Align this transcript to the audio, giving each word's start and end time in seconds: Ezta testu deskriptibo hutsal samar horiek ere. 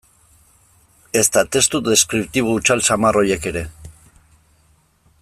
Ezta 1.19 1.43
testu 1.57 1.81
deskriptibo 1.89 2.57
hutsal 2.57 2.83
samar 2.91 3.21
horiek 3.21 3.49
ere. 3.53 3.65